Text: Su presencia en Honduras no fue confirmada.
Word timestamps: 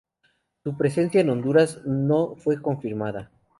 Su 0.63 0.75
presencia 0.77 1.21
en 1.21 1.29
Honduras 1.29 1.83
no 1.85 2.33
fue 2.35 2.59
confirmada. 2.59 3.29